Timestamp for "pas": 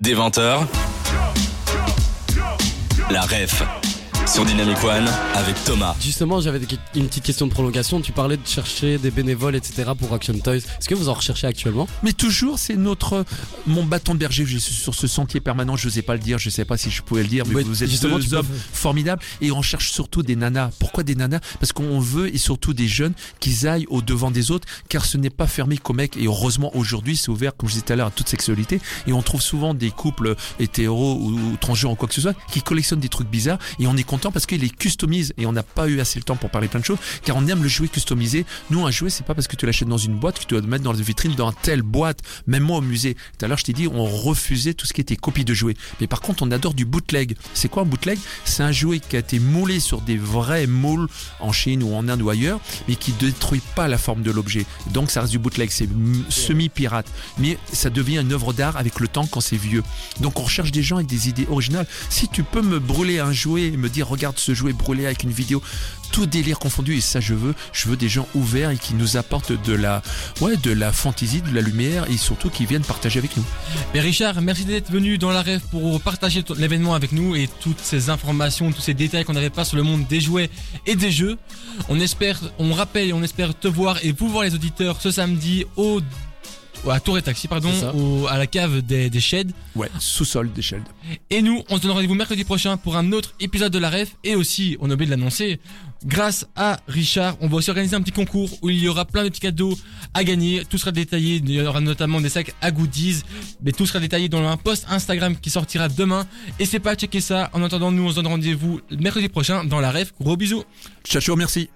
16.02-16.12, 16.66-16.76, 25.30-25.46, 35.62-35.88, 39.24-39.34, 53.74-53.88, 79.50-79.64, 106.80-106.92